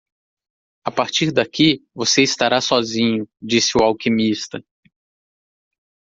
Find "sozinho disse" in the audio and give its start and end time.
2.59-3.77